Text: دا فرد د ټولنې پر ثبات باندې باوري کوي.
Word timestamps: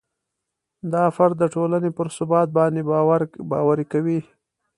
دا 0.93 1.03
فرد 1.15 1.35
د 1.39 1.43
ټولنې 1.55 1.91
پر 1.97 2.07
ثبات 2.17 2.47
باندې 2.57 2.81
باوري 3.51 3.85
کوي. 3.93 4.19